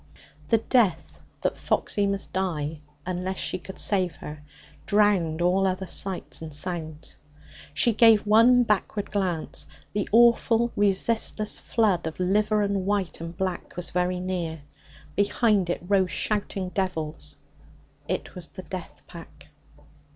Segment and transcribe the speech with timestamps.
[0.47, 4.41] The death that Foxy must die, unless she could save her,
[4.87, 7.19] drowned all other sights and sounds.
[7.75, 9.67] She gave one backward glance.
[9.93, 14.63] The awful resistless flood of liver and white and black was very near.
[15.15, 17.37] Behind it rose shouting devils.
[18.07, 19.49] It was the death pack.